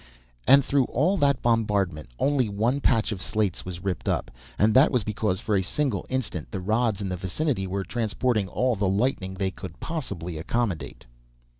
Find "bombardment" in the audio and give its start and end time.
1.43-2.09